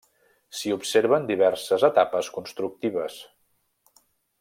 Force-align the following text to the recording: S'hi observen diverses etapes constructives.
S'hi 0.59 0.71
observen 0.75 1.27
diverses 1.33 1.85
etapes 1.91 2.31
constructives. 2.39 3.23